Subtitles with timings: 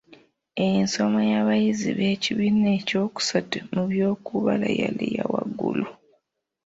[0.67, 5.85] Ensoma y'abayizi b’ekibiina ekyokusattu mu by’okubala yali yawaggulu.